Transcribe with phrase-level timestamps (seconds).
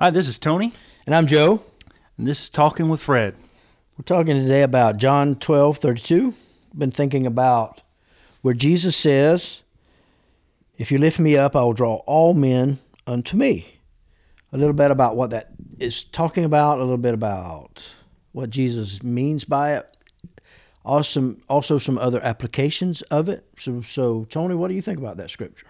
[0.00, 0.72] Hi, this is Tony,
[1.06, 1.60] And I'm Joe.
[2.16, 3.34] and this is Talking with Fred.
[3.98, 6.32] We're talking today about John 12, 32.
[6.76, 7.82] Been thinking about
[8.40, 9.62] where Jesus says,
[10.78, 13.80] If you lift me up, I will draw all men unto me.
[14.52, 17.84] A little bit about what that is talking about, a little bit about
[18.32, 19.86] what Jesus means by it.
[20.82, 23.44] Also, also some other applications of it.
[23.58, 25.66] So, so, Tony, what do you think about that scripture?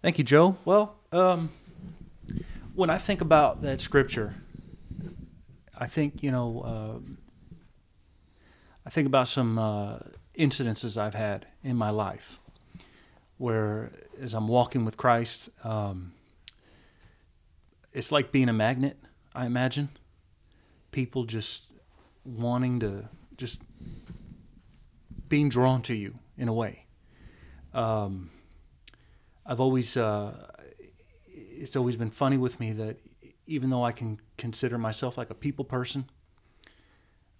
[0.00, 0.56] Thank you, Joe.
[0.64, 1.50] Well, um,
[2.74, 4.34] when I think about that scripture,
[5.76, 7.56] I think, you know, uh,
[8.86, 9.98] I think about some uh,
[10.38, 12.38] incidences I've had in my life
[13.36, 13.90] where,
[14.20, 16.12] as I'm walking with Christ, um,
[17.92, 18.96] it's like being a magnet,
[19.34, 19.90] I imagine.
[20.92, 21.68] People just
[22.24, 23.62] wanting to, just
[25.28, 26.86] being drawn to you in a way.
[27.74, 28.30] Um,
[29.44, 30.51] I've always uh,
[31.62, 32.96] it's always been funny with me that
[33.46, 36.10] even though I can consider myself like a people person,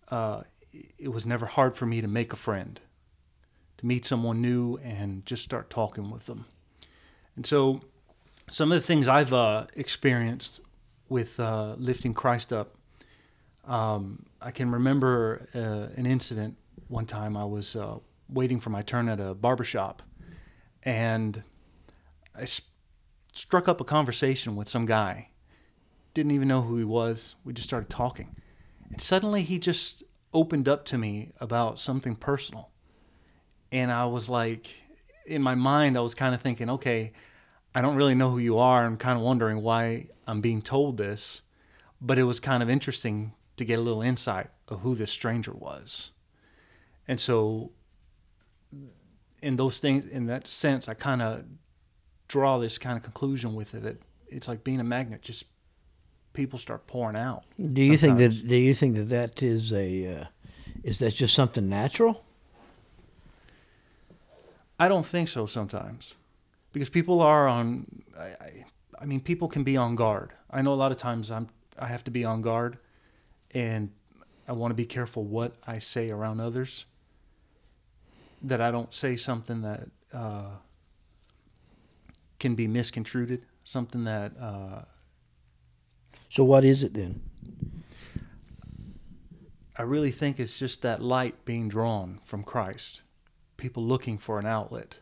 [0.08, 0.42] uh,
[0.98, 2.80] it was never hard for me to make a friend,
[3.78, 6.46] to meet someone new and just start talking with them.
[7.36, 7.80] And so,
[8.50, 10.60] some of the things I've uh, experienced
[11.08, 12.74] with uh, lifting Christ up,
[13.64, 16.56] um, I can remember uh, an incident
[16.88, 20.02] one time I was uh, waiting for my turn at a barbershop
[20.82, 21.42] and
[22.36, 22.62] I s-
[23.32, 25.28] struck up a conversation with some guy.
[26.14, 27.36] Didn't even know who he was.
[27.44, 28.36] We just started talking.
[28.90, 32.70] And suddenly he just opened up to me about something personal.
[33.70, 34.68] And I was like,
[35.26, 37.12] in my mind, I was kind of thinking, okay,
[37.74, 38.84] I don't really know who you are.
[38.84, 41.42] I'm kind of wondering why I'm being told this.
[42.00, 45.52] But it was kind of interesting to get a little insight of who this stranger
[45.52, 46.10] was.
[47.08, 47.72] And so,
[49.40, 51.44] in those things, in that sense, I kind of
[52.32, 55.44] draw this kind of conclusion with it that it's like being a magnet just
[56.32, 58.48] people start pouring out Do you think that?
[58.48, 60.16] Do you think that that is a?
[60.16, 60.24] Uh,
[60.82, 62.24] is that just something natural?
[64.80, 66.14] i don't think so sometimes
[66.72, 67.86] because people are on
[68.18, 68.64] I, I,
[69.02, 71.48] I mean people can be on guard i know a lot of times i'm
[71.78, 72.78] i have to be on guard
[73.52, 73.90] and
[74.48, 76.86] i want to be careful what i say around others
[78.42, 80.56] that i don't say something that uh,
[82.42, 84.82] can be misconstrued something that uh,
[86.28, 87.22] So what is it then?
[89.76, 93.02] I really think it's just that light being drawn from Christ.
[93.56, 94.98] People looking for an outlet,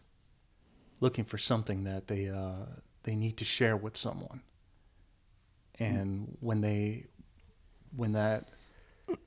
[1.00, 2.66] looking for something that they uh,
[3.04, 4.42] they need to share with someone.
[5.78, 7.06] And when they,
[7.96, 8.50] when that,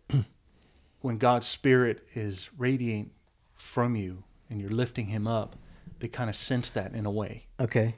[1.02, 3.10] when God's Spirit is radiating
[3.56, 5.56] from you and you're lifting Him up,
[6.04, 7.48] they kind of sense that in a way.
[7.60, 7.96] Okay.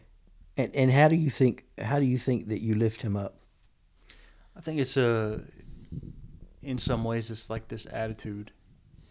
[0.57, 3.35] And and how do you think how do you think that you lift him up?
[4.57, 5.41] I think it's a,
[6.61, 8.51] in some ways, it's like this attitude,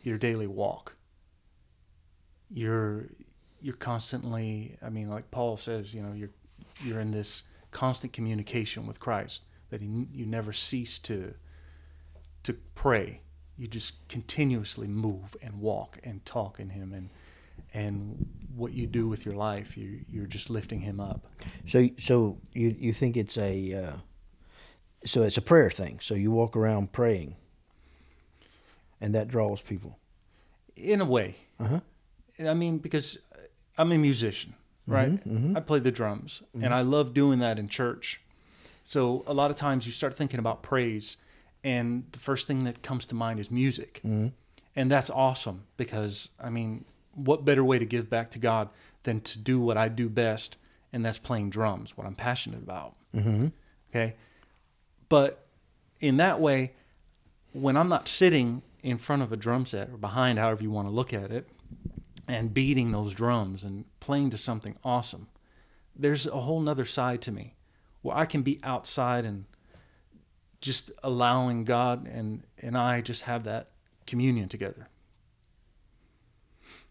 [0.03, 0.97] your daily walk.
[2.51, 3.07] You're,
[3.61, 4.77] you're constantly.
[4.83, 6.31] I mean, like Paul says, you know, you're,
[6.83, 11.35] you're in this constant communication with Christ that he, you never cease to,
[12.45, 13.21] to pray.
[13.59, 17.11] You just continuously move and walk and talk in Him, and,
[17.75, 18.25] and
[18.57, 21.27] what you do with your life, you, you're just lifting Him up.
[21.67, 23.97] So so you you think it's a uh,
[25.05, 25.99] so it's a prayer thing.
[26.01, 27.37] So you walk around praying,
[29.01, 29.99] and that draws people.
[30.77, 31.37] in a way.
[31.61, 31.81] Uh-huh.
[32.49, 33.19] I mean, because
[33.79, 34.55] I'm a musician,
[34.87, 35.23] right?
[35.25, 35.57] mhm.
[35.57, 38.21] I play the drums, and I love doing that in church.
[38.83, 41.17] So a lot of times you start thinking about praise,
[41.63, 44.01] and the first thing that comes to mind is music,
[44.77, 46.85] and that's awesome because I mean,
[47.15, 48.69] what better way to give back to God
[49.05, 50.57] than to do what I do best,
[50.93, 52.95] and that's playing drums, what I'm passionate about.
[53.15, 53.49] Mm-hmm.
[53.91, 54.15] Okay.
[55.09, 55.47] But
[56.01, 56.73] in that way,
[57.53, 60.89] when I'm not sitting in front of a drum set or behind, however you want
[60.89, 61.49] to look at it,
[62.27, 65.29] and beating those drums and playing to something awesome,
[65.95, 67.55] there's a whole nother side to me
[68.03, 69.45] where I can be outside and
[70.61, 73.69] just allowing God and, and I just have that
[74.07, 74.89] communion together.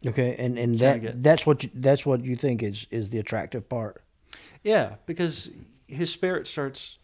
[0.05, 3.69] Okay, and and that that's what you, that's what you think is is the attractive
[3.69, 4.03] part.
[4.63, 5.49] Yeah, because
[5.87, 6.97] his spirit starts,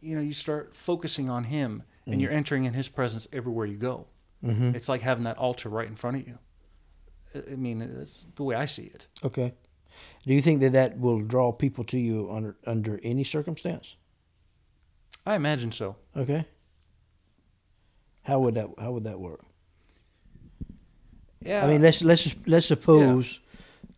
[0.00, 3.76] you know, you start focusing on him and you're entering in his presence everywhere you
[3.76, 4.06] go.
[4.42, 4.74] Mm-hmm.
[4.74, 6.38] It's like having that altar right in front of you.
[7.34, 9.06] I- I mean, that's the way I see it.
[9.22, 9.52] Okay.
[10.26, 13.96] Do you think that that will draw people to you under under any circumstance?
[15.26, 15.96] I imagine so.
[16.16, 16.46] Okay.
[18.22, 19.44] How would that How would that work?
[21.40, 21.64] Yeah.
[21.64, 23.40] I mean, let's let's just, let's suppose.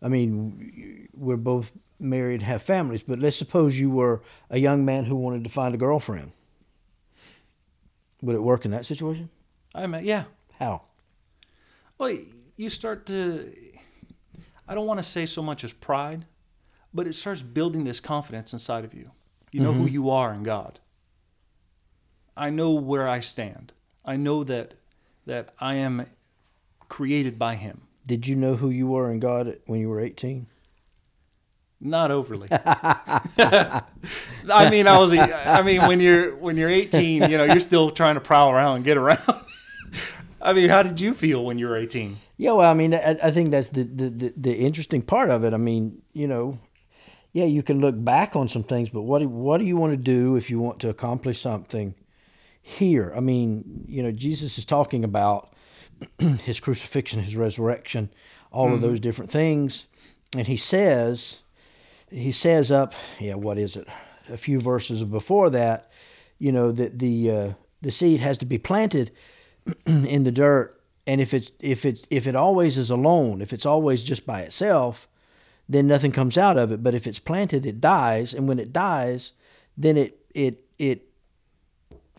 [0.01, 3.03] I mean, we're both married, and have families.
[3.03, 6.31] But let's suppose you were a young man who wanted to find a girlfriend.
[8.21, 9.29] Would it work in that situation?
[9.73, 10.25] I mean, yeah.
[10.59, 10.83] How?
[11.97, 12.17] Well,
[12.55, 13.51] you start to.
[14.67, 16.25] I don't want to say so much as pride,
[16.93, 19.11] but it starts building this confidence inside of you.
[19.51, 19.93] You know who mm-hmm.
[19.93, 20.79] you are in God.
[22.37, 23.73] I know where I stand.
[24.05, 24.75] I know that
[25.25, 26.05] that I am
[26.91, 27.81] created by Him.
[28.05, 30.45] Did you know who you were in God when you were 18?
[31.79, 32.49] Not overly.
[32.51, 33.81] I
[34.69, 35.13] mean, I was.
[35.13, 38.75] I mean, when you're when you're 18, you know, you're still trying to prowl around
[38.75, 39.23] and get around.
[40.41, 42.17] I mean, how did you feel when you were 18?
[42.37, 45.43] Yeah, well, I mean, I, I think that's the, the, the, the interesting part of
[45.43, 45.53] it.
[45.53, 46.59] I mean, you know,
[47.31, 49.97] yeah, you can look back on some things, but what what do you want to
[49.97, 51.95] do if you want to accomplish something
[52.61, 53.13] here?
[53.15, 55.53] I mean, you know, Jesus is talking about
[56.19, 58.11] his crucifixion, his resurrection,
[58.51, 59.87] all of those different things,
[60.35, 61.41] and he says,
[62.09, 63.87] he says up, yeah, what is it?
[64.29, 65.91] A few verses before that,
[66.39, 69.11] you know, that the uh, the seed has to be planted
[69.85, 70.79] in the dirt.
[71.07, 74.41] And if it's if it's if it always is alone if it's always just by
[74.41, 75.07] itself
[75.67, 76.83] then nothing comes out of it.
[76.83, 78.33] But if it's planted it dies.
[78.33, 79.33] And when it dies
[79.77, 81.07] then it it it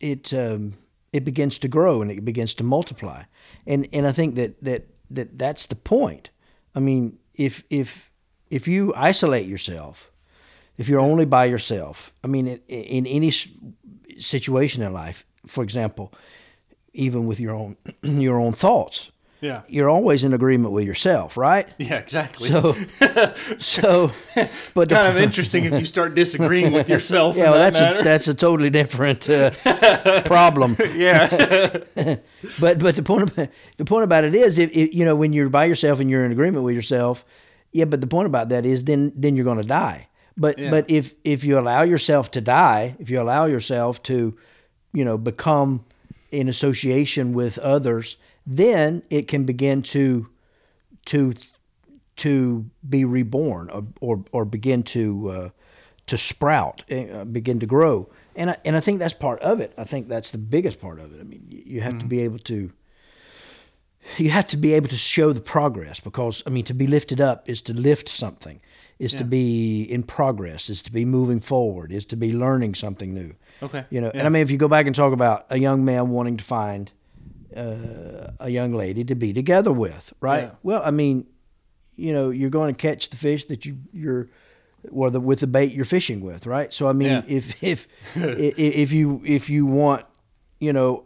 [0.00, 0.74] it um,
[1.12, 3.22] it begins to grow and it begins to multiply
[3.66, 6.30] and and I think that that that that's the point
[6.74, 8.10] I mean if if
[8.50, 10.10] if you isolate yourself
[10.78, 13.32] if you're only by yourself I mean in, in any
[14.18, 16.12] situation in life for example
[16.92, 19.11] even with your own your own thoughts.
[19.42, 19.62] Yeah.
[19.66, 21.66] You're always in agreement with yourself, right?
[21.76, 22.48] Yeah, exactly.
[22.48, 22.74] So,
[23.58, 24.12] so,
[24.72, 27.36] but kind of interesting if you start disagreeing with yourself.
[27.36, 27.98] yeah, in well, that that's matter.
[28.00, 29.50] a that's a totally different uh,
[30.24, 30.76] problem.
[30.94, 31.26] yeah.
[32.60, 33.48] But but the point about
[33.78, 36.24] the point about it is, if, if you know when you're by yourself and you're
[36.24, 37.24] in agreement with yourself,
[37.72, 37.86] yeah.
[37.86, 40.08] But the point about that is, then then you're going to die.
[40.36, 40.70] But Yeah.
[40.70, 44.36] but if if you allow yourself to die, if you allow yourself to,
[44.92, 45.84] you know, become
[46.30, 48.16] in association with others,
[48.46, 50.28] then it can begin to
[51.06, 51.34] to
[52.16, 55.48] to be reborn or or, or begin to uh,
[56.06, 58.08] to sprout, uh, begin to grow.
[58.34, 59.72] And I, and I think that's part of it.
[59.78, 61.20] I think that's the biggest part of it.
[61.20, 62.70] I mean, you you have to be able to
[64.18, 67.20] you have to be able to show the progress because I mean to be lifted
[67.20, 68.60] up is to lift something,
[68.98, 73.14] is to be in progress, is to be moving forward, is to be learning something
[73.14, 73.34] new.
[73.62, 73.84] Okay.
[73.90, 74.18] You know, Yeah.
[74.20, 76.44] and I mean if you go back and talk about a young man wanting to
[76.44, 76.90] find
[77.56, 80.44] uh, a young lady to be together with, right?
[80.44, 80.50] Yeah.
[80.62, 81.26] Well, I mean,
[81.96, 84.28] you know, you're going to catch the fish that you you're
[84.90, 86.72] or the with the bait you're fishing with, right?
[86.72, 87.22] So I mean, Yeah.
[87.26, 90.04] if if if you if you want,
[90.60, 91.04] you know,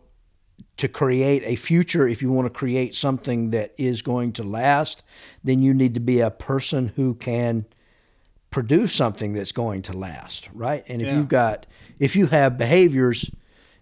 [0.78, 5.02] to create a future, if you want to create something that is going to last,
[5.44, 7.66] then you need to be a person who can
[8.50, 10.84] produce something that's going to last, right?
[10.88, 11.16] And if Yeah.
[11.18, 11.66] you've got
[11.98, 13.30] if you have behaviors,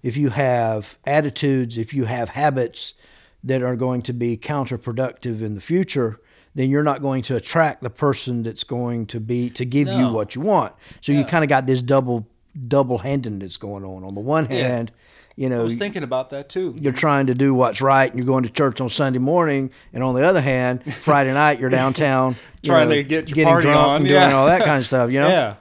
[0.04, 2.94] if you have attitudes, if you have habits
[3.42, 6.20] that are going to be counterproductive in the future,
[6.54, 10.08] then you're not going to attract the person that's going to be to give you
[10.10, 10.72] what you want.
[11.00, 12.28] So you kind of got this double
[12.68, 14.04] double handedness going on.
[14.04, 14.68] On the one Yeah.
[14.68, 14.92] hand,
[15.34, 16.76] you know, I was thinking about that too.
[16.80, 20.04] you're trying to do what's right and you're going to church on Sunday morning, and
[20.04, 23.48] on the other hand, Friday night you're downtown you Trying know, to get your getting
[23.52, 24.32] party drunk on, and doing yeah.
[24.36, 25.10] all that kind of stuff.
[25.10, 25.54] You know, Yeah.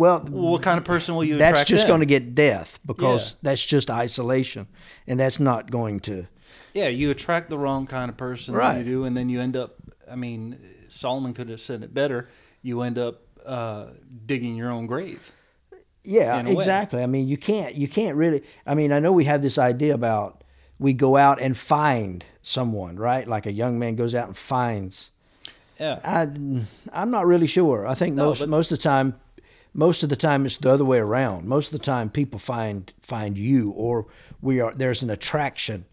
[0.00, 1.56] Well, what kind of person will you attract?
[1.56, 3.36] that's just going to get death because Yeah.
[3.42, 4.66] that's just isolation,
[5.06, 6.26] and that's not going to.
[6.74, 8.78] Yeah, you attract the wrong kind of person Right.
[8.78, 9.74] you do, and then you end up.
[10.10, 12.28] I mean, Solomon could have said it better.
[12.62, 13.86] You end up uh,
[14.26, 15.30] digging your own grave.
[16.02, 16.52] Yeah, way.
[16.52, 17.02] exactly.
[17.02, 18.42] I mean, you can't you can't really.
[18.66, 20.42] I mean, I know we have this idea about
[20.78, 23.28] we go out and find someone, right?
[23.28, 25.10] Like a young man goes out and finds.
[25.78, 25.98] Yeah.
[26.04, 26.22] I
[26.92, 27.86] I'm not really sure.
[27.86, 29.14] I think No, most most of the time,
[29.74, 31.46] most of the time it's the other way around.
[31.46, 34.06] Most of the time, people find find you, or
[34.40, 35.84] we are there's an attraction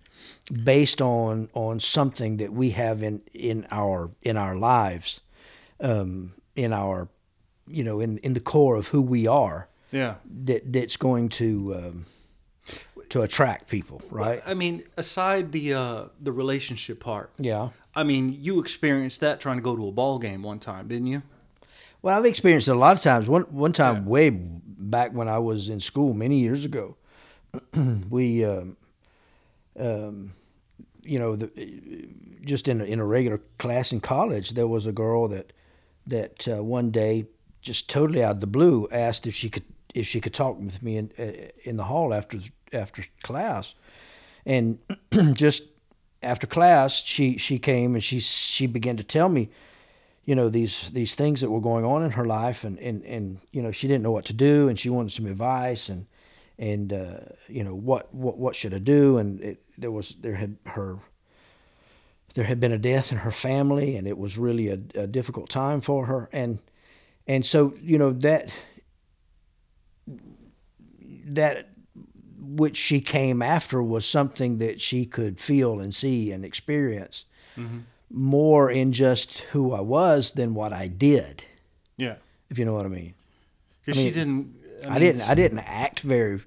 [0.64, 5.22] based on on something that we have in in our in our lives,
[5.82, 7.08] um, in our
[7.68, 10.16] you know in in the core of who we are Yeah.
[10.46, 12.06] that that's going to um,
[13.10, 14.42] to attract people, right?
[14.46, 17.70] I mean, aside the uh, the relationship part, Yeah.
[17.96, 21.08] I mean, you experienced that trying to go to a ball game one time, didn't
[21.08, 21.22] you?
[22.02, 23.28] Well, I've experienced it a lot of times.
[23.28, 24.10] One one time, Yeah.
[24.10, 26.96] way back when I was in school many years ago,
[28.10, 28.78] we, um,
[29.80, 30.34] um,
[31.04, 31.50] you know, the,
[32.46, 35.54] just in a, in a regular class in college, there was a girl that
[36.06, 37.26] that uh, one day
[37.62, 40.82] just totally out of the blue asked if she could if she could talk with
[40.84, 42.38] me in uh, in the hall after
[42.72, 43.76] after class,
[44.46, 44.80] and
[45.34, 45.64] just
[46.24, 49.50] after class she she came and she she began to tell me
[50.28, 53.40] you know these these things that were going on in her life, and and and
[53.54, 56.06] you know she didn't know what to do, and she wanted some advice, and
[56.60, 60.36] and uh, you know what what what should I do, and it, there was there
[60.36, 61.00] had her
[62.36, 65.50] there had been a death in her family, and it was really a, a difficult
[65.50, 66.60] time for her, and
[67.26, 68.54] and so you know that
[71.26, 71.70] that
[72.38, 77.24] which she came after was something that she could feel and see and experience.
[77.56, 77.80] Mm-hmm.
[78.10, 81.44] More in just who I was than what I did,
[81.98, 82.16] Yeah.
[82.50, 83.14] if you know what I mean.
[83.86, 84.56] Because I she didn't.
[84.86, 86.40] I, mean, didn't I didn't act very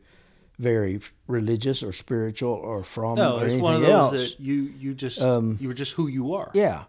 [0.58, 4.12] very religious or spiritual or from No, or it's anything one of those else.
[4.12, 6.50] that you you just Um, you were just who you are.
[6.54, 6.84] Yeah,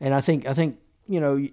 [0.00, 0.76] and I think I think
[1.08, 1.46] you know,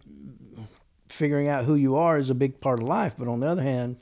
[1.10, 3.13] figuring out who you are is a big part of life.
[3.17, 3.98] But on the other hand,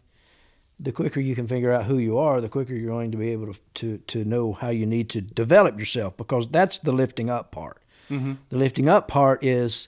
[0.79, 3.29] the quicker you can figure out who you are, the quicker you're going to be
[3.31, 7.29] able to to, to know how you need to develop yourself because that's the lifting
[7.29, 7.80] up part.
[8.11, 8.33] Mm-hmm.
[8.49, 9.87] The lifting up part is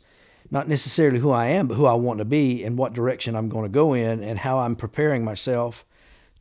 [0.49, 3.49] not necessarily who I am, but who I want to be and what direction I'm
[3.49, 5.85] going to go in and how I'm preparing myself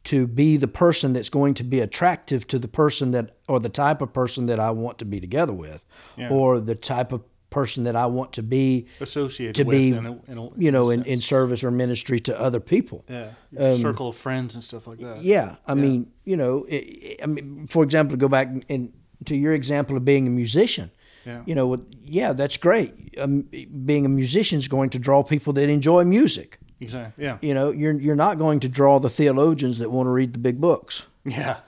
[0.05, 3.69] to be the person that's going to be attractive to the person that or the
[3.69, 5.85] type of person that I want to be together with
[6.17, 6.29] Yeah.
[6.31, 10.07] or the type of person that I want to be Associated to with be in
[10.07, 13.05] a, in a, you know in, in service or ministry to other people.
[13.09, 15.23] yeah um, circle of friends and stuff like that.
[15.23, 18.93] Yeah, I mean, you know, it, I mean, for example, to go back and
[19.27, 20.91] to your example of being a musician,
[21.27, 21.43] Yeah.
[21.47, 22.93] you know, yeah, that's great.
[23.19, 23.43] Um,
[23.85, 26.59] being a musician is going to draw people that enjoy music.
[26.81, 27.25] Exactly.
[27.25, 27.39] Yeah.
[27.41, 30.39] You know, you're you're not going to draw the theologians that want to read the
[30.41, 31.07] big books.
[31.25, 31.59] Yeah.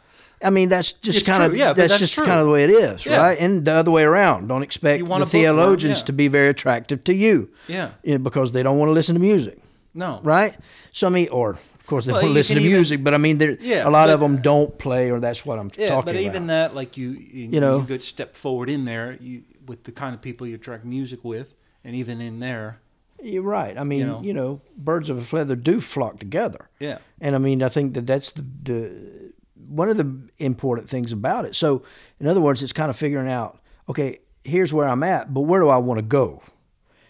[0.43, 2.27] I mean, that's just kind of yeah, that's, that's just true.
[2.27, 3.19] kind of the way it is, Yeah.
[3.23, 3.39] right?
[3.39, 4.49] And the other way around.
[4.49, 6.05] Don't expect the theologians yeah.
[6.07, 7.93] to be very attractive to you, Yeah.
[8.03, 9.59] you know, because they don't want to listen to music,
[9.95, 10.21] No.
[10.23, 10.55] right?
[10.93, 13.13] So I mean, or of course they Well, want to listen to even- music, but
[13.13, 15.71] I mean, there Yeah, a lot but- of them don't play, or that's what I'm
[15.77, 16.05] Yeah, talking about.
[16.07, 16.21] but about.
[16.25, 17.79] even that, like you, you, You know?
[17.79, 21.23] you could step forward in there you, with the kind of people you attract music
[21.23, 22.81] with, and even in there,
[23.23, 23.79] You're right.
[23.79, 24.21] I mean, You know.
[24.23, 26.69] you know, birds of a feather do flock together.
[26.81, 29.33] yeah, And I mean, I think that that's the, the
[29.69, 31.55] one of the important things about it.
[31.55, 31.83] So,
[32.21, 35.61] in other words, it's kind of figuring out, okay, here's where I'm at, but where
[35.61, 36.43] do I want to go,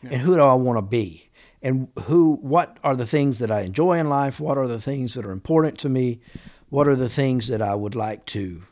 [0.03, 1.31] and who do I want to be,
[1.65, 4.39] and who, what are the things that I enjoy in life?
[4.39, 6.21] What are the things that are important to me?
[6.69, 8.63] What are the things that I would like to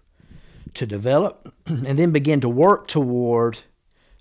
[0.75, 3.59] to develop, and then begin to work toward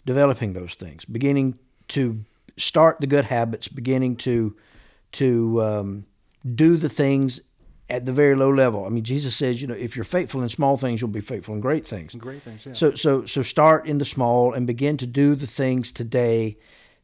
[0.05, 1.57] developing those things, beginning
[1.89, 2.25] to
[2.57, 4.55] start the good habits, beginning to
[5.13, 6.05] to um,
[6.55, 7.41] do the things
[7.89, 8.85] at the very low level.
[8.85, 11.53] I mean, Jesus says, you know, if you're faithful in small things, you'll be faithful
[11.53, 12.15] in great things.
[12.15, 12.65] great things.
[12.65, 12.73] Yeah.
[12.73, 16.57] So so so start in the small and begin to do the things today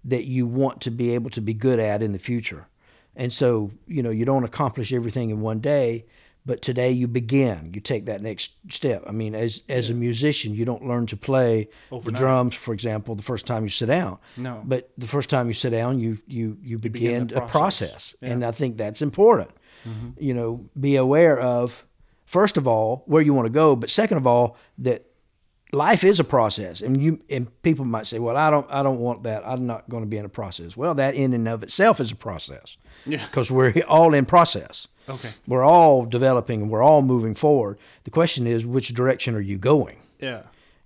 [0.06, 2.68] that you want to be able to be good at in the future.
[3.16, 6.06] And so, you know, you don't accomplish everything in one day,
[6.46, 7.72] but today you begin.
[7.74, 9.04] You take that next step.
[9.08, 12.06] I mean, as as a musician, you don't learn to play Overnight.
[12.06, 14.18] the drums, for example, the first time you sit down.
[14.38, 14.62] No.
[14.64, 17.52] But the first time you sit down, you you you begin, begin the a process.
[17.52, 18.16] process.
[18.22, 18.28] Yeah.
[18.28, 18.34] Mm-hmm.
[18.34, 19.52] And I think that's important.
[20.20, 21.86] You know, be aware of
[22.26, 25.06] first of all where you want to go, but second of all that
[25.74, 29.00] life is a process and you and people might say well i don't i don't
[29.00, 31.62] want that i'm not going to be in a process well that in and of
[31.64, 33.26] itself is a process Yeah.
[33.26, 35.30] because we're all in process Okay.
[35.48, 39.58] we're all developing and we're all moving forward the question is which direction are you
[39.58, 40.44] going Yeah.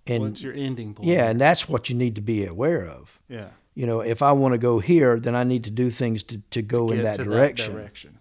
[0.07, 1.07] And- What's your ending point?
[1.09, 3.49] yeah and that's what you need to be aware of Yeah.
[3.75, 6.39] you know if i want to go here then i need to do things to,
[6.49, 8.17] to go in that to direction direction.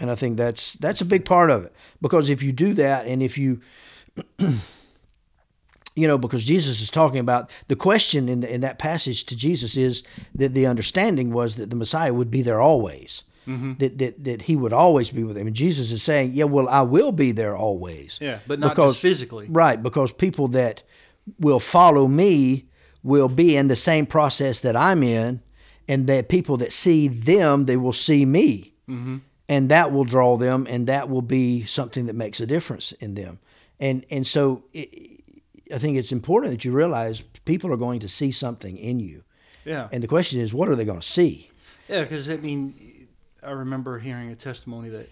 [0.00, 3.06] and I think that's that's a big part of it because if you do that,
[3.06, 3.60] and if you,
[5.96, 9.36] you know, because Jesus is talking about the question in the, in that passage to
[9.36, 10.02] Jesus is
[10.34, 13.72] that the understanding was that the Messiah would be there always, Mm-hmm.
[13.78, 16.68] that that that he would always be with them, and Jesus is saying, yeah, well,
[16.68, 19.46] I will be there always, Yeah, but not Because- just physically.
[19.48, 19.82] right?
[19.82, 20.82] Because people that
[21.38, 22.66] will follow me
[23.02, 25.40] will be in the same process that I'm in,
[25.88, 28.74] and that people that see them, they will see me
[29.48, 33.14] and that will draw them, and that will be something that makes a difference in
[33.14, 33.38] them.
[33.80, 35.19] And and so it,
[35.74, 39.22] I think it's important that you realize people are going to see something in you,
[39.64, 39.88] Yeah.
[39.92, 41.50] and the question is, what are they going to see?
[41.88, 43.08] Yeah, because I mean,
[43.42, 45.08] I remember hearing a testimony that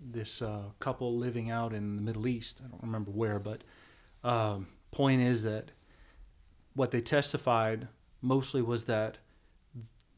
[0.00, 3.62] this uh, couple living out in the Middle East, I don't remember where, but
[4.22, 5.70] um, point is that
[6.74, 7.88] what they testified
[8.20, 9.18] mostly was that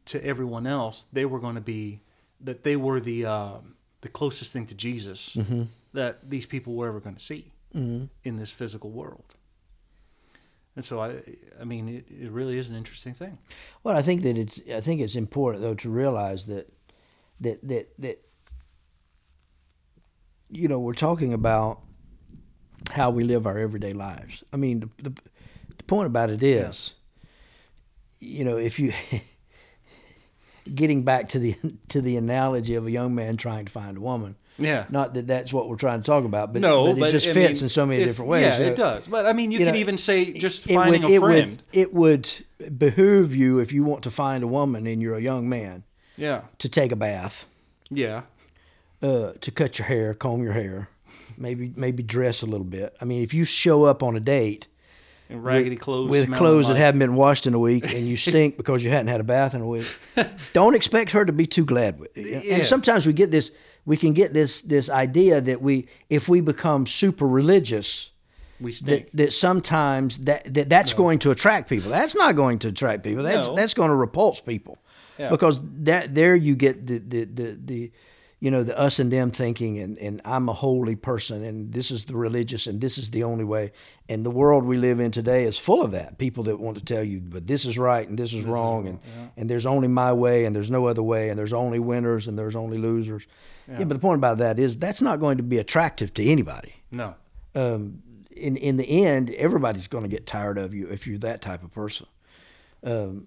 [0.06, 2.00] to everyone else, they were going to be
[2.40, 3.58] that they were the uh,
[4.02, 5.36] the closest thing to Jesus
[5.92, 9.34] that these people were ever going to see in this physical world.
[10.76, 11.22] And so I,
[11.58, 13.38] I mean, it, it really is an interesting thing.
[13.82, 16.70] Well, I think that it's I think it's important though to realize that
[17.40, 18.22] that that that
[20.50, 21.80] you know we're talking about
[22.92, 24.44] how we live our everyday lives.
[24.52, 25.10] I mean, the the,
[25.78, 26.94] the point about it is,
[28.20, 28.92] you know, if you
[30.74, 31.56] getting back to the
[31.88, 34.36] to the analogy of a young man trying to find a woman.
[34.58, 34.86] Yeah.
[34.90, 37.32] Not that that's what we're trying to talk about, but, no, but it just I
[37.34, 38.42] fits mean, in so many if- different ways.
[38.42, 38.64] Yeah, know.
[38.66, 39.06] it does.
[39.06, 41.20] But I mean, you, You could know, even say just It finding would, a it
[41.20, 41.50] friend.
[41.50, 42.30] would it would
[42.78, 45.84] behoove you if you want to find a woman and you're a young man
[46.16, 47.44] yeah, to take a bath,
[47.90, 48.22] yeah,
[49.02, 50.88] uh, to cut your hair, comb your hair,
[51.36, 52.96] maybe maybe dress a little bit.
[53.00, 54.68] I mean, if you show up on a date
[55.28, 58.16] and raggedy with, clothes with clothes that haven't been washed in a week and you
[58.28, 59.98] stink because you hadn't had a bath in a week,
[60.52, 62.40] don't expect her to be too glad with you.
[62.44, 62.56] Yeah.
[62.56, 63.50] And sometimes we get this,
[63.84, 68.10] we can get this this idea that we, if we become super religious,
[68.60, 69.10] we stink.
[69.10, 71.90] that, that sometimes that, that that's going to attract people.
[71.90, 73.22] That's not going to attract people.
[73.22, 73.54] That's No.
[73.54, 74.78] that's going to repulse people.
[75.18, 75.30] Yeah.
[75.30, 77.92] Because that there you get the the, the the
[78.46, 81.90] you know the us and them thinking and, and I'm a holy person and this
[81.90, 83.72] is the religious and this is the only way.
[84.08, 86.16] And the world we live in today is full of that.
[86.16, 89.00] People that want to tell you but this is right and this is wrong and,
[89.36, 92.38] and there's only my way and there's no other way and there's only winners and
[92.38, 93.26] there's only losers.
[93.68, 93.78] Yeah.
[93.78, 97.16] but the point about that is that's not going to be attractive to anybody no,
[97.56, 98.00] um,
[98.30, 101.64] in in the end, everybody's going to get tired of you if you're that type
[101.64, 102.06] of person.
[102.84, 103.26] Um,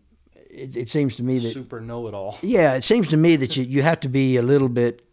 [0.50, 2.38] it, it seems to me that super know-it-all.
[2.42, 5.04] yeah, it seems to me that you you have to be a little bit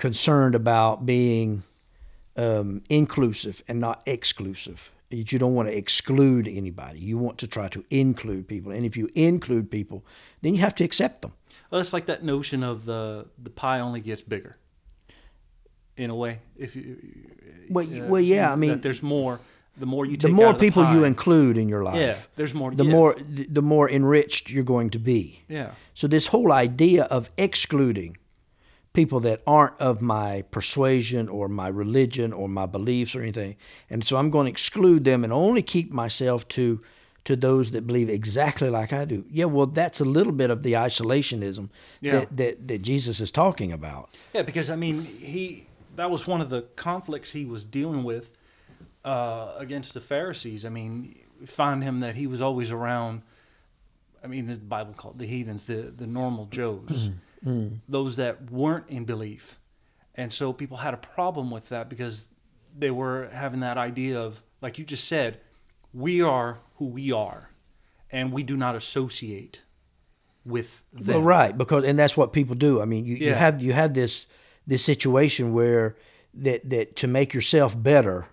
[0.00, 1.62] concerned about being
[2.36, 4.90] um, inclusive and not exclusive.
[5.10, 7.00] You don't want to exclude anybody.
[7.00, 10.04] You want to try to include people, and if you include people,
[10.40, 11.32] then you have to accept them.
[11.70, 14.56] Well, it's like that notion of the the pie only gets bigger.
[15.96, 16.96] In a way, if you
[17.68, 18.52] Well, uh, well, yeah.
[18.52, 19.40] I mean, there's more.
[19.76, 22.54] The more you the more of the people you include in your life, yeah, there's
[22.54, 22.70] more.
[22.70, 22.92] To the give.
[22.92, 23.16] more
[23.58, 25.42] the more enriched you're going to be.
[25.48, 28.16] yeah, So this whole idea of excluding
[28.92, 33.56] people that aren't of my persuasion or my religion or my beliefs or anything,
[33.88, 36.80] and so I'm going to exclude them and only keep myself to
[37.22, 39.24] to those that believe exactly like I do.
[39.30, 41.68] Yeah, well, that's a little bit of the isolationism
[42.00, 42.12] Yeah.
[42.20, 44.08] that, that that Jesus is talking about.
[44.34, 44.42] yeah.
[44.42, 45.66] Because I mean, he
[45.96, 48.32] that was one of the conflicts he was dealing with
[49.04, 50.64] uh, against the Pharisees.
[50.64, 53.22] I mean, find him that he was always around.
[54.24, 57.10] I mean, the Bible called the heathens, the the normal Joes,
[57.44, 57.80] Mm.
[57.88, 59.58] those that weren't in belief,
[60.14, 62.28] and so people had a problem with that because
[62.78, 65.40] they were having that idea of, like you just said,
[65.94, 67.50] we are who we are,
[68.12, 69.62] and we do not associate
[70.44, 71.06] with them.
[71.16, 72.80] Well, right, because and that's what people do.
[72.80, 73.34] I mean, you, you Yeah.
[73.36, 74.26] have you have this
[74.66, 75.96] this situation where
[76.34, 78.26] that that to make yourself better,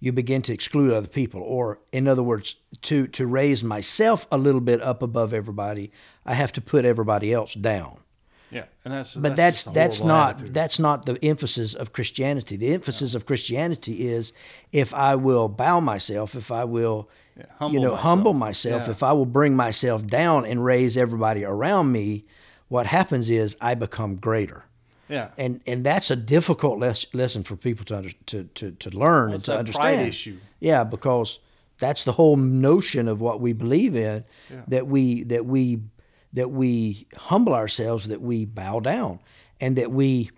[0.00, 4.36] you begin to exclude other people, or in other words, to to raise myself a
[4.38, 5.90] little bit up above everybody,
[6.26, 7.99] I have to put everybody else down.
[8.50, 10.54] Yeah, and that's But that's a that's not attitude.
[10.54, 12.56] that's not the emphasis of Christianity.
[12.56, 14.32] The emphasis of Christianity is
[14.72, 18.00] if I will bow myself, if I will, Yeah, you humble know, myself.
[18.00, 18.90] humble myself, Yeah.
[18.90, 22.24] if I will bring myself down and raise everybody around me,
[22.68, 24.64] what happens is I become greater.
[25.08, 25.28] yeah.
[25.38, 29.32] And and that's a difficult les- lesson for people to under, to, to to learn
[29.32, 29.96] and to understand.
[29.98, 30.36] pride issue.
[30.60, 31.38] Yeah, because
[31.78, 34.24] that's the whole notion of what we believe in
[34.68, 35.78] that we that we
[36.32, 39.20] that we humble ourselves, that we bow down,
[39.60, 40.30] and that we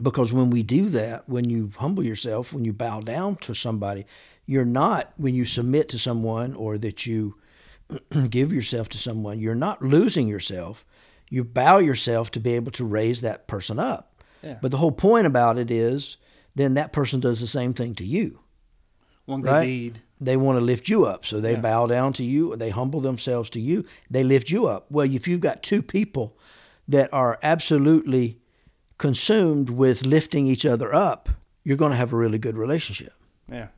[0.00, 4.06] because when we do that, when you humble yourself, when you bow down to somebody,
[4.46, 7.36] you're not when you submit to someone or that you
[8.30, 10.84] give yourself to someone, you're not losing yourself.
[11.28, 14.22] You bow yourself to be able to raise that person up.
[14.42, 14.58] Yeah.
[14.60, 16.16] But the whole point about it is
[16.54, 18.40] then that person does the same thing to you
[19.24, 19.64] One good right?
[19.64, 19.98] deed.
[20.24, 21.24] They want to lift you up.
[21.24, 21.60] So they Yeah.
[21.60, 24.86] bow down to you, they humble themselves to you, they lift you up.
[24.90, 26.36] Well, if you've got two people
[26.88, 28.38] that are absolutely
[28.98, 31.28] consumed with lifting each other up,
[31.64, 33.12] you're going to have a really good relationship
[33.50, 33.68] Yeah.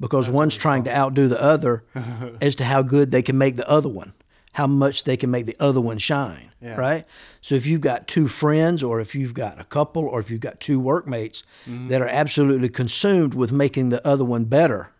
[0.00, 1.84] because one's trying to outdo the other
[2.40, 4.12] as to how good they can make the other one,
[4.52, 6.74] how much they can make the other one shine, Yeah.
[6.74, 7.04] right?
[7.40, 10.40] So if you've got two friends or if you've got a couple or if you've
[10.40, 14.90] got two workmates that are absolutely consumed with making the other one better,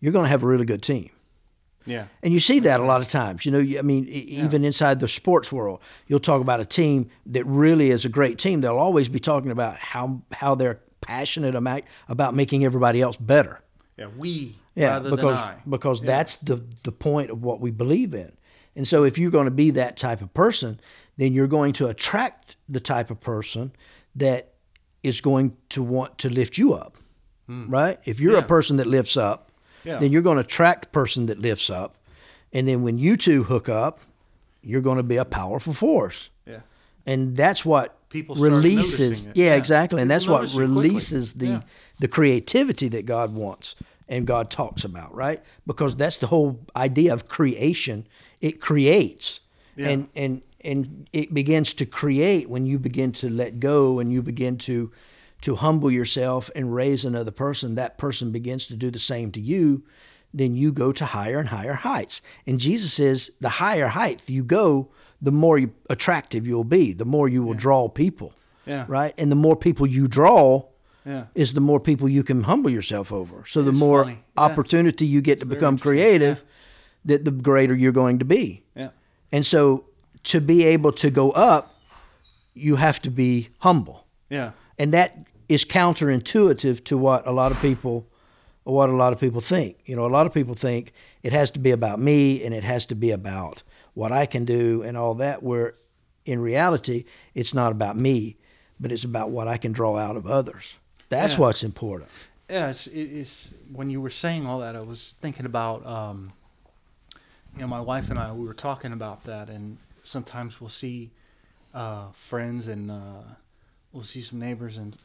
[0.00, 1.10] you're going to have a really good team.
[1.86, 2.06] Yeah.
[2.22, 3.46] And you see that a lot of times.
[3.46, 7.08] You know, I mean, e- even inside the sports world, you'll talk about a team
[7.26, 8.60] that really is a great team.
[8.60, 13.62] They'll always be talking about how how they're passionate about about making everybody else better.
[13.96, 14.08] Yeah.
[14.16, 15.54] We Yeah, rather because than I.
[15.68, 18.32] because that's the the point of what we believe in.
[18.76, 20.80] And so if you're going to be that type of person,
[21.16, 23.72] then you're going to attract the type of person
[24.14, 24.52] that
[25.02, 26.96] is going to want to lift you up.
[27.48, 27.98] Right?
[28.04, 28.46] If you're a Hmm.
[28.46, 29.49] Person that lifts up,
[29.84, 29.98] Yeah.
[29.98, 31.96] then you're going to attract the person that lifts up.
[32.52, 34.00] And then when you two hook up,
[34.62, 36.30] you're going to be a powerful force.
[36.46, 36.60] Yeah.
[37.06, 39.22] And that's what People start releases.
[39.24, 39.36] it.
[39.36, 39.54] Yeah, Yeah.
[39.56, 40.02] exactly.
[40.02, 40.72] And People that's what notice it quickly.
[40.88, 41.60] releases the Yeah.
[41.98, 43.74] the creativity that God wants
[44.08, 45.40] and God talks about, right?
[45.66, 48.06] Because that's the whole idea of creation.
[48.40, 49.40] It creates.
[49.76, 49.88] Yeah.
[49.90, 54.20] and and and it begins to create when you begin to let go and you
[54.22, 54.90] begin to
[55.42, 59.40] to humble yourself and raise another person that person begins to do the same to
[59.40, 59.82] you
[60.32, 64.44] then you go to higher and higher heights and jesus says the higher height you
[64.44, 64.88] go
[65.22, 68.32] the more attractive you'll be the more you will draw people
[68.66, 68.84] Yeah.
[68.88, 70.64] right and the more people you draw
[71.06, 71.24] Yeah.
[71.34, 73.42] is the more people you can humble yourself over.
[73.46, 74.18] So the It's more funny.
[74.36, 74.44] Yeah.
[74.44, 76.44] opportunity you get to become creative,
[77.06, 78.62] that the greater you're going to be.
[78.76, 78.90] Yeah.
[79.32, 79.84] And so
[80.24, 81.64] to be able to go up,
[82.54, 84.04] you have to be humble.
[84.28, 84.50] Yeah.
[84.80, 88.06] And that is counterintuitive to what a lot of people
[88.64, 89.78] what a lot of people think.
[89.84, 92.62] You know, a lot of people think it has to be about me and it
[92.64, 93.62] has to be about
[93.94, 95.74] what I can do and all that where
[96.24, 98.36] in reality it's not about me,
[98.78, 100.78] but it's about what I can draw out of others.
[101.08, 101.40] That's Yeah.
[101.40, 102.10] what's important.
[102.48, 106.32] Yeah, it's, it's when you were saying all that, I was thinking about, um,
[107.54, 108.32] you know, my wife and I.
[108.32, 111.10] We were talking about that, and sometimes we'll see
[111.74, 113.22] uh, friends and uh,
[113.92, 114.96] we'll see some neighbors and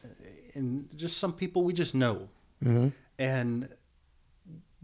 [0.54, 2.28] and just some people we just know,
[2.62, 2.92] Mhm.
[3.18, 3.68] and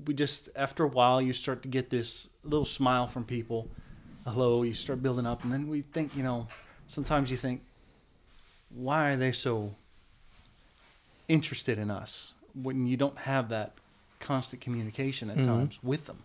[0.06, 3.68] we just after a while you start to get this little smile from people,
[4.24, 4.62] hello.
[4.62, 6.48] You start building up, and then we think, you know,
[6.88, 7.62] sometimes you think,
[8.70, 9.74] why are they so
[11.28, 13.72] interested in us when you don't have that
[14.20, 15.46] constant communication at Mhm.
[15.46, 16.18] times with them.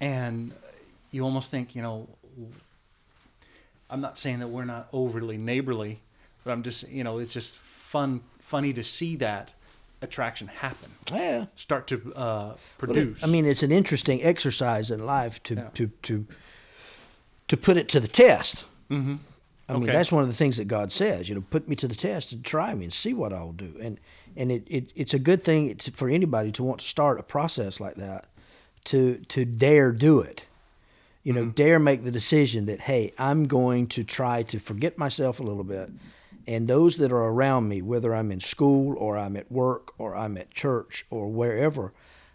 [0.00, 0.54] And
[1.10, 2.08] you almost think, you know,
[3.90, 6.00] I'm not saying that we're not overly neighborly,
[6.48, 9.52] but I'm just, you know, it's just fun, funny to see that
[10.00, 11.46] attraction happen, Yeah.
[11.56, 13.22] start to uh, Well, produce.
[13.22, 15.68] I mean, it's an interesting exercise in life to Yeah.
[15.74, 16.26] to to
[17.48, 18.64] to put it to the test.
[18.88, 19.16] hmm
[19.70, 19.92] I mean, Okay.
[19.92, 21.28] that's one of the things that God says.
[21.28, 23.52] You know, put me to the test and try me and see what I will
[23.52, 23.74] do.
[23.82, 24.00] And
[24.36, 27.22] and it, it it's a good thing to, for anybody to want to start a
[27.22, 28.24] process like that,
[28.84, 30.46] to to dare do it.
[31.24, 35.38] You know, dare make the decision that hey, I'm going to try to forget myself
[35.40, 35.90] a little bit,
[36.48, 40.16] and those that are around me, whether I'm in school or I'm at work or
[40.16, 41.92] I'm at church or wherever,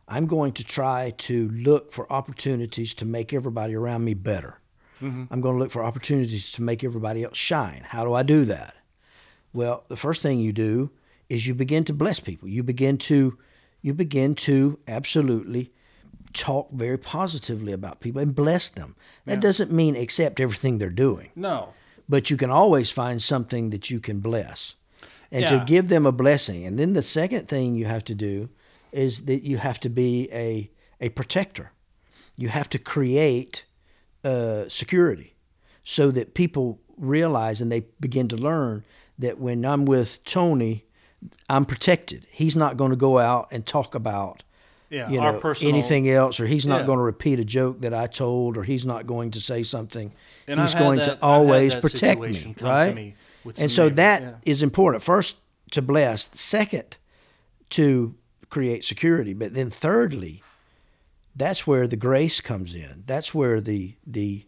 [0.07, 4.59] I'm going to try to look for opportunities to make everybody around me better.
[5.01, 5.23] Mm-hmm.
[5.31, 7.81] I'm going to look for opportunities to make everybody else shine.
[7.87, 8.75] How do I do that?
[9.53, 10.91] Well, the first thing you do
[11.29, 12.47] is you begin to bless people.
[12.47, 13.37] You begin to
[13.81, 15.73] you begin to absolutely
[16.33, 18.95] talk very positively about people and bless them.
[19.25, 19.39] That Yeah.
[19.41, 21.73] doesn't mean accept everything they're doing, no.
[22.09, 24.75] But you can always find something that you can bless
[25.31, 25.59] and Yeah.
[25.59, 26.65] to give them a blessing.
[26.65, 28.49] And then the second thing you have to do
[28.91, 30.69] is that you have to be a
[31.01, 31.71] a protector.
[32.37, 33.65] You have to create
[34.23, 35.33] uh, security
[35.83, 38.83] so that people realize and they begin to learn
[39.19, 40.85] that when I'm with Tony,
[41.49, 42.25] I'm protected.
[42.31, 44.43] He's not going to go out and talk about
[44.93, 46.85] Yeah, you our know personal anything else, or he's not Yeah.
[46.85, 50.13] going to repeat a joke that I told, or he's not going to say something.
[50.47, 52.95] And he's I've going that- to always protect me, situation come to right?
[52.95, 53.15] me
[53.57, 54.65] and so neighbors, that is yeah.
[54.65, 55.03] important.
[55.03, 55.37] First,
[55.71, 56.29] to bless.
[56.33, 56.97] Second,
[57.71, 58.15] to
[58.49, 59.33] create security.
[59.33, 60.43] But then thirdly,
[61.35, 63.03] that's where the grace comes in.
[63.07, 64.45] That's where the the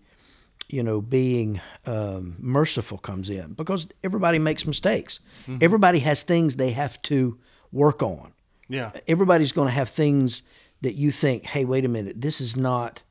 [0.69, 5.19] you know being um, merciful comes in because everybody makes mistakes.
[5.47, 5.57] Mm-hmm.
[5.61, 7.37] Everybody has things they have to
[7.71, 8.31] work on.
[8.67, 10.41] Yeah, Everybody's going to have things
[10.81, 13.03] that you think, hey, wait a minute, this is not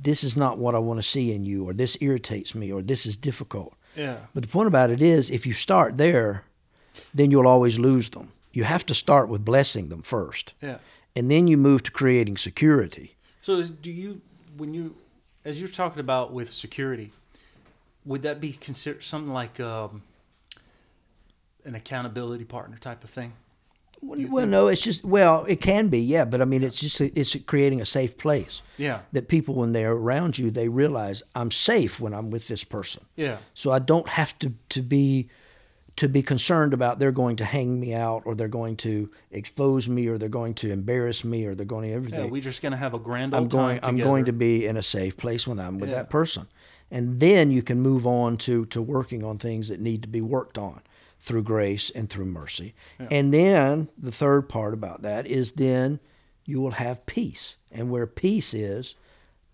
[0.00, 2.82] this is not what I want to see in you, or this irritates me, or
[2.82, 3.74] this is difficult.
[3.96, 6.44] yeah, But the point about it is, if you start there,
[7.12, 8.30] then you'll always lose them.
[8.52, 10.78] You have to start with blessing them first, yeah.
[11.16, 13.16] and then you move to creating security.
[13.42, 14.20] So, is, do you
[14.56, 14.94] when you
[15.44, 17.12] as you're talking about with security,
[18.04, 20.02] would that be considered something like um,
[21.64, 23.32] an accountability partner type of thing?
[24.00, 27.34] Well, no, it's just well, it can be, yeah, but I mean, it's just it's
[27.46, 32.00] creating a safe place Yeah, that people, when they're around you, they realize I'm safe
[32.00, 33.04] when I'm with this person.
[33.16, 35.28] yeah, So I don't have to, to be
[35.96, 39.88] to be concerned about they're going to hang me out or they're going to expose
[39.88, 41.96] me or they're going to embarrass me or they're going to yeah.
[41.96, 42.30] everything.
[42.30, 44.76] We're just gonna have a grand old I'm going time I'm going to be in
[44.76, 45.96] a safe place when I'm with Yeah.
[45.96, 46.46] that person.
[46.88, 50.20] And then you can move on to to working on things that need to be
[50.20, 50.82] worked on
[51.20, 52.74] through grace and through mercy.
[53.10, 56.00] And then the third part about that is then
[56.44, 57.56] you will have peace.
[57.70, 58.94] And where peace is,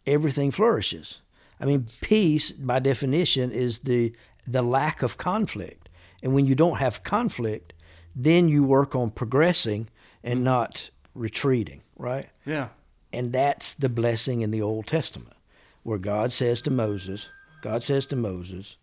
[0.06, 1.20] everything flourishes.
[1.60, 4.14] I mean, peace by definition is the
[4.46, 5.88] the lack of conflict.
[6.22, 7.72] And when you don't have conflict,
[8.14, 9.88] then you work on progressing
[10.22, 10.44] and mm-hmm.
[10.44, 12.28] not retreating, right?
[12.44, 12.68] Yeah,
[13.12, 15.36] And that's the blessing in the Old Testament,
[15.82, 17.28] where God says to Moses,
[17.62, 18.76] God says to Moses,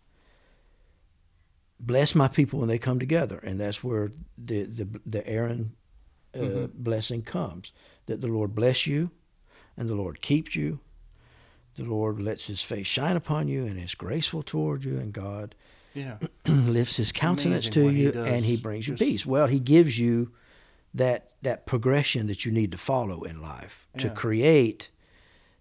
[1.82, 3.38] bless my people when they come together.
[3.38, 5.72] And that's where the, the, the Aaron
[6.34, 7.72] uh, blessing comes
[8.06, 9.10] that the Lord bless you
[9.76, 10.78] and the Lord keeps you.
[11.74, 15.54] the Lord lets His face shine upon you and is graceful toward you, and God
[15.94, 16.18] Yeah.
[16.46, 19.26] lifts His countenance to what He you, and He brings you peace.
[19.26, 20.32] Well, He gives you
[20.94, 24.90] that that progression that you need to follow in life to create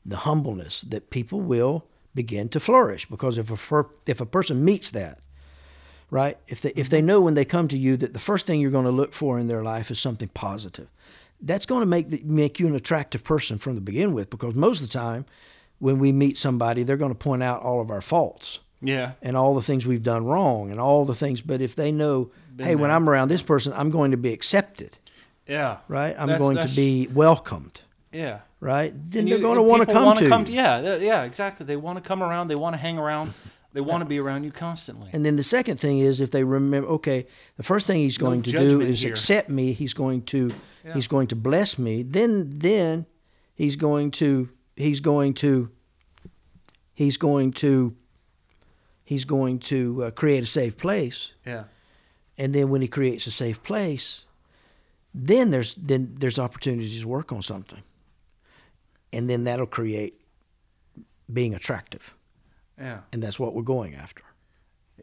[0.06, 3.08] the humbleness that people will begin to flourish.
[3.10, 5.20] Because if a if a person meets that,
[6.12, 6.38] right?
[6.48, 6.92] If they if Mm-hmm.
[6.92, 9.14] they know when they come to you that the first thing you're going to look
[9.14, 10.88] for in their life is something positive,
[11.42, 14.30] that's going to make the, make you an attractive person from the begin with.
[14.30, 15.26] Because most of the time,
[15.80, 19.14] when we meet somebody, they're going to point out all of our faults Yeah.
[19.24, 21.42] and all the things we've done wrong and all the things.
[21.42, 22.92] But if they know, Been hey, when.
[22.92, 25.00] I'm around this person, I'm going to be accepted,
[25.48, 25.78] Yeah.
[25.88, 26.16] right?
[26.20, 28.40] I'm That's- going to that's- be welcomed, Yeah.
[28.60, 28.92] right?
[28.94, 30.58] Then And they're you- going to and want to people come wanna to you.
[30.58, 31.66] yeah, th- yeah, exactly.
[31.66, 32.50] They want to come around.
[32.50, 33.34] They want to hang around.
[33.74, 35.10] They want to be around you constantly.
[35.14, 38.26] And then the second thing is if they remember, okay, the first thing he's No
[38.28, 39.12] going to do is here.
[39.12, 39.72] accept me.
[39.74, 40.52] He's going to
[40.84, 40.94] Yeah.
[40.94, 42.04] he's going to bless me.
[42.04, 43.06] Then then
[43.56, 45.70] he's going to he's going to
[46.94, 47.96] he's going to
[49.06, 51.34] he's going to uh, create a safe place.
[51.46, 51.64] yeah.
[52.38, 54.26] And then when he creates a safe place,
[55.14, 57.84] then there's then there's opportunities to work on something.
[59.14, 60.14] And then that'll create
[61.32, 62.16] being attractive.
[62.82, 63.02] Yeah.
[63.14, 64.24] And that's what we're going after.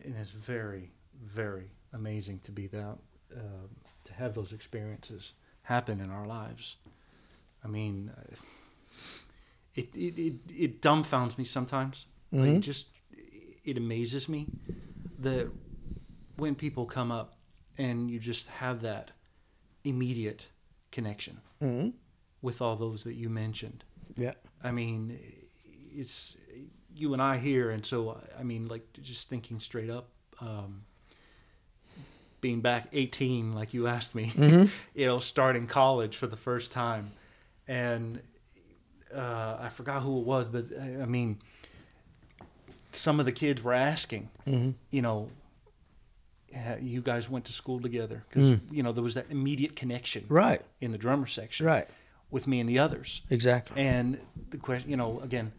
[0.05, 0.91] And it's very,
[1.23, 2.99] very amazing to be that,
[3.35, 3.67] uh,
[4.05, 6.77] to have those experiences happen in our lives.
[7.65, 8.35] I mean, uh,
[9.75, 12.07] it it it, it dumbfounds me sometimes.
[12.33, 12.61] Like, Mhm.
[12.63, 12.89] just
[13.65, 14.47] it amazes me
[15.23, 15.51] that
[16.37, 17.37] when people come up
[17.79, 19.11] and you just have that
[19.85, 20.49] immediate
[20.91, 21.91] connection Mm-hmm.
[22.43, 23.85] with all those that you mentioned.
[24.17, 24.35] Yeah.
[24.63, 25.19] I mean,
[25.95, 26.37] it's
[26.99, 30.09] you and I here, and so I mean, like just thinking straight up,
[30.41, 30.83] um,
[32.41, 34.71] being back 18, like you asked me, Mhm.
[34.95, 37.13] you know, starting college for the first time,
[37.67, 38.21] and
[39.15, 41.39] uh, I forgot who it was, but I I mean,
[42.93, 44.75] some of the kids were asking, Mhm.
[44.91, 45.31] you know.
[46.81, 48.61] You guys went to school together because Mm.
[48.73, 50.63] you know there was that immediate connection Right.
[50.81, 51.87] in the drummer section Right.
[52.31, 53.21] with me and the others.
[53.29, 53.77] Exactly.
[53.83, 55.53] And the question, you know, again,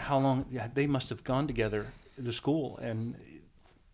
[0.00, 1.86] how long they must have gone together
[2.22, 3.14] to school, and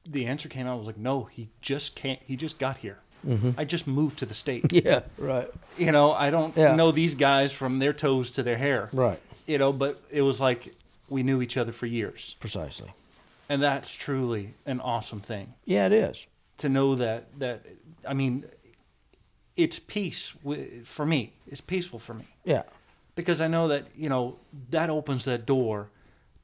[0.09, 2.21] the answer came out I was like, no, he just can't.
[2.25, 2.99] He just got here.
[3.27, 3.51] Mm-hmm.
[3.59, 4.73] I just moved to the state.
[4.73, 5.01] Yeah.
[5.19, 5.49] Right.
[5.77, 6.75] you know, I don't Yeah.
[6.77, 8.89] know these guys from their toes to their hair.
[8.93, 9.21] Right.
[9.47, 10.75] You know, but it was like
[11.09, 12.91] we knew each other for years, Precisely.
[13.49, 16.27] and that's truly an awesome thing Yeah, it is.
[16.59, 17.67] to know that that
[18.09, 18.45] I mean,
[19.57, 20.35] it's peace
[20.85, 21.33] for me.
[21.47, 22.25] It's peaceful for me.
[22.45, 22.63] Yeah.
[23.15, 24.37] because I know that you know
[24.71, 25.89] that opens that door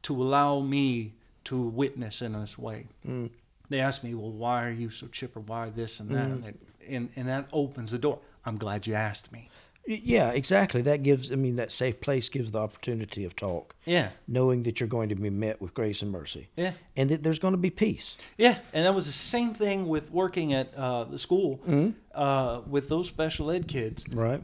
[0.02, 1.12] to allow me
[1.44, 2.86] to witness in this way.
[3.06, 3.30] Mm.
[3.68, 5.40] They ask me, "Well, why are you so chipper?
[5.40, 6.44] Why this and that?" Mm.
[6.46, 8.18] And, and and that opens the door.
[8.44, 9.48] I'm glad you asked me.
[9.84, 10.80] Yeah, exactly.
[10.82, 14.78] That gives, I mean, that safe place gives the opportunity of talk, Yeah, knowing that
[14.78, 17.58] you're going to be met with grace and mercy, yeah, and that there's going to
[17.58, 18.16] be peace.
[18.38, 18.58] yeah.
[18.72, 21.90] And that was the same thing with working at uh, the school Mm-hmm.
[22.14, 24.04] uh, with those special ed kids.
[24.08, 24.40] Right.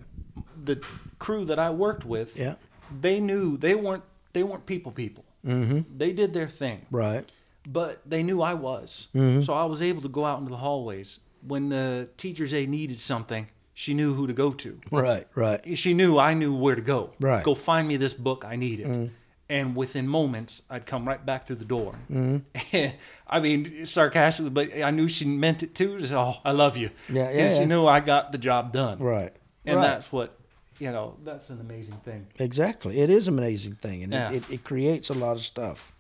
[0.65, 0.83] The
[1.21, 2.55] crew that I worked with, Yeah.
[3.01, 5.25] they knew they weren't they weren't people people.
[5.47, 5.81] Mm-hmm.
[5.97, 6.87] They did their thing.
[6.91, 7.25] Right.
[7.71, 9.09] but they knew I was.
[9.15, 9.45] Mhm.
[9.45, 11.21] So I was able to go out into the hallways.
[11.47, 14.81] When the teacher's aide needed something, she knew who to go to.
[14.91, 15.27] Right.
[15.35, 15.77] Right.
[15.79, 17.11] She knew I knew where to go.
[17.21, 17.45] Right.
[17.45, 19.13] Go find me this book I needed.
[19.51, 21.95] And within moments, I'd come right back through the door.
[22.11, 22.87] Mm-hmm.
[23.29, 25.99] I mean, sarcastically, but I knew she meant it too.
[25.99, 26.91] Just, oh, I love you.
[27.09, 27.55] Yeah, yeah.
[27.59, 28.99] She knew I got the job done.
[28.99, 29.33] Right.
[29.67, 29.83] And right.
[29.83, 30.38] that's what,
[30.79, 32.27] you know, that's an amazing thing.
[32.39, 33.01] exactly.
[33.01, 34.31] It is an amazing thing, and Yeah.
[34.31, 35.93] it, it, it creates a lot of stuff.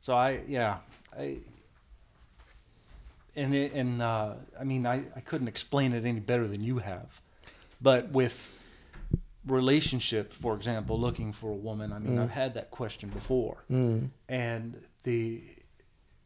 [0.00, 0.78] So I, yeah,
[1.16, 1.38] I,
[3.36, 6.78] and it, and uh, I mean, I, I couldn't explain it any better than you
[6.78, 7.20] have,
[7.80, 8.50] but with
[9.46, 14.10] relationships, for example, looking for a woman, I mean, I've had that question before, Mm.
[14.28, 15.42] and the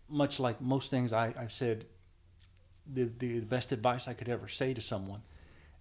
[0.09, 1.87] much like most things I, I've said,
[2.87, 5.23] the the best advice I could ever say to someone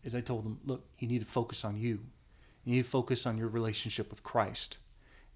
[0.03, 1.99] is I told them, look, you need to focus on you,
[2.65, 4.77] you need to focus on your relationship with Christ,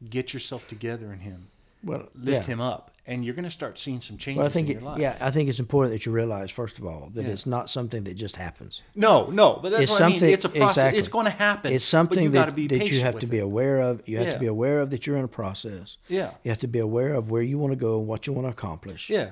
[0.10, 1.50] get yourself together in Him
[1.84, 2.54] Well, lift yeah.
[2.54, 4.82] him up, and you're going to start seeing some changes Well, I think in it,
[4.82, 5.00] your life.
[5.00, 7.30] yeah, I think it's important that you realize first of all that Yeah.
[7.32, 8.82] it's not something that just happens.
[8.96, 10.24] No, no, but that's It's what I mean.
[10.24, 10.78] It's a process.
[10.78, 11.00] exactly.
[11.00, 11.72] It's going to happen.
[11.72, 13.44] It's but something that, be that you have to be it.
[13.44, 14.02] aware of.
[14.08, 14.34] You have Yeah.
[14.34, 15.98] to be aware of that you're in a process.
[16.10, 18.34] Yeah, You have to be aware of where you want to go and what you
[18.34, 19.10] want to accomplish.
[19.10, 19.30] yeah,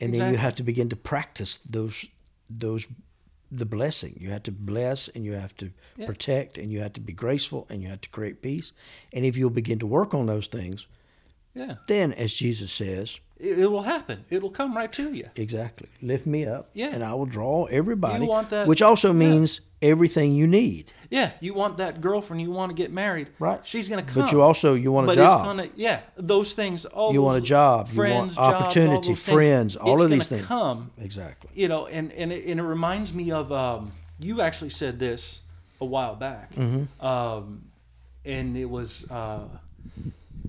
[0.00, 2.06] and then you have to begin to practice those
[2.50, 2.86] those
[3.54, 4.16] the blessing.
[4.20, 6.06] You have to bless and you have to Yeah.
[6.06, 8.72] protect and you have to be graceful and you have to create peace.
[9.12, 10.86] And if you'll begin to work on those things,
[11.54, 14.24] yeah, then as Jesus says, it, it will happen.
[14.30, 15.26] It'll come right to you.
[15.36, 15.88] Exactly.
[16.00, 16.90] Lift me up, Yeah.
[16.94, 18.24] and I will draw everybody.
[18.24, 19.14] You want that- which also yeah.
[19.26, 20.92] means everything you need.
[21.10, 23.28] Yeah, you want that girlfriend, you want to get married.
[23.38, 23.60] Right.
[23.64, 24.22] She's gonna come.
[24.22, 25.40] But you also you want a but job.
[25.40, 26.86] it's gonna yeah, those things.
[26.86, 30.02] All You want a job, you want friends, jobs, all opportunity, things, friends, all it's
[30.04, 30.46] of these things.
[30.46, 31.50] Come, exactly.
[31.54, 35.40] you know, and and it, and it reminds me of um, you actually said this
[35.82, 37.04] a while back, Mm-hmm.
[37.04, 37.64] um,
[38.24, 39.40] and it was uh,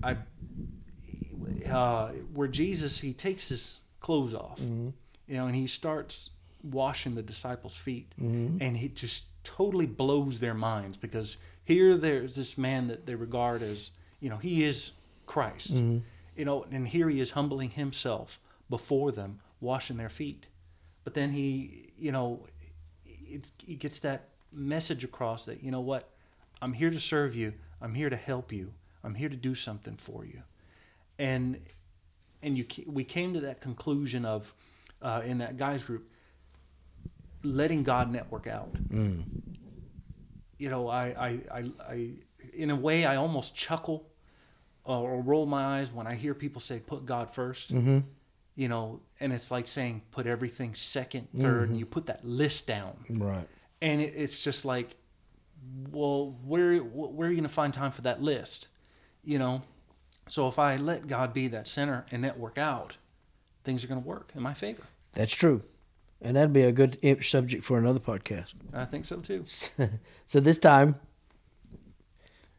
[0.02, 0.16] I
[1.70, 4.90] uh, where Jesus he takes his clothes off, Mm-hmm.
[5.28, 6.30] you know, and he starts
[6.62, 8.58] washing the disciples' feet, Mm-hmm.
[8.60, 13.62] and he just totally blows their minds because here there's this man that they regard
[13.62, 14.92] as you know he is
[15.26, 15.98] Christ, Mm-hmm.
[16.36, 18.38] you know, and here he is humbling himself
[18.70, 20.46] before them, washing their feet,
[21.04, 22.46] but then he you know
[23.06, 26.08] it, he gets that message across that you know what
[26.62, 28.72] I'm here to serve you, I'm here to help you,
[29.02, 30.42] I'm here to do something for you,
[31.18, 31.60] and
[32.42, 34.52] and you we came to that conclusion of
[35.02, 36.10] uh, in that guys group
[37.42, 38.70] letting God network out.
[40.56, 42.10] You know, I, I, I, I,
[42.54, 44.08] in a way, I almost chuckle
[44.86, 47.72] uh, or roll my eyes when I hear people say, "Put God 1st
[48.56, 52.66] You know, and it's like saying, "Put everything 2nd 3rd and you put that list
[52.66, 52.92] down.
[53.10, 53.48] Right.
[53.82, 54.96] and it, it's just like
[55.90, 58.68] well where where are you going to find time for that list?
[59.24, 59.62] You know
[60.28, 62.96] so if i let god be that center and network out
[63.64, 64.82] things are going to work in my favor
[65.12, 65.62] That's true.
[66.22, 68.54] And that'd be a good subject for another podcast.
[68.72, 69.42] i think so too
[70.26, 70.96] so this time,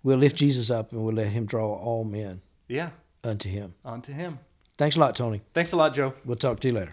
[0.03, 2.89] we'll lift Jesus up and we'll let him draw all men yeah
[3.23, 3.73] unto him.
[3.83, 4.39] on to him
[4.77, 5.41] Thanks a lot, Tony.
[5.53, 6.91] thanks a lot joe We'll talk to you later.